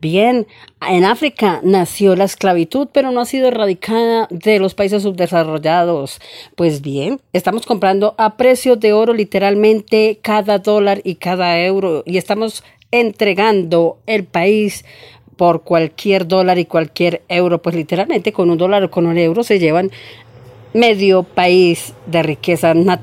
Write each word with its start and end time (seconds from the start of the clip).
Bien, 0.00 0.46
en 0.86 1.04
África 1.04 1.60
nació 1.62 2.16
la 2.16 2.24
esclavitud, 2.24 2.88
pero 2.92 3.10
no 3.10 3.20
ha 3.20 3.24
sido 3.24 3.48
erradicada 3.48 4.26
de 4.30 4.58
los 4.58 4.74
países 4.74 5.02
subdesarrollados. 5.02 6.20
Pues 6.56 6.82
bien, 6.82 7.20
estamos 7.32 7.66
comprando 7.66 8.14
a 8.18 8.36
precio 8.36 8.76
de 8.76 8.92
oro 8.92 9.14
literalmente 9.14 10.18
cada 10.20 10.58
dólar 10.58 11.00
y 11.04 11.16
cada 11.16 11.58
euro 11.60 12.02
y 12.04 12.18
estamos 12.18 12.64
entregando 12.90 13.98
el 14.06 14.24
país 14.24 14.84
por 15.36 15.62
cualquier 15.62 16.28
dólar 16.28 16.58
y 16.58 16.66
cualquier 16.66 17.22
euro. 17.28 17.62
Pues 17.62 17.74
literalmente 17.74 18.32
con 18.32 18.50
un 18.50 18.58
dólar 18.58 18.84
o 18.84 18.90
con 18.90 19.06
un 19.06 19.18
euro 19.18 19.42
se 19.42 19.58
llevan 19.58 19.90
medio 20.74 21.22
país 21.22 21.94
de 22.06 22.22
riqueza 22.22 22.74
natural. 22.74 22.86